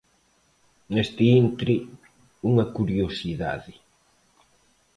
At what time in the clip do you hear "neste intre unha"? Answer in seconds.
0.93-2.65